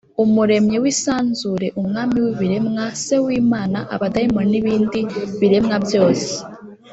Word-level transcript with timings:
umuremyi 0.23 0.77
w’isanzure, 0.83 1.67
umwami 1.81 2.17
w’ibiremwa, 2.25 2.83
se 3.03 3.15
w’imana, 3.25 3.79
abadayimoni 3.95 4.49
n’ibindi 4.51 4.99
biremwa 5.39 5.75
byose 5.85 6.31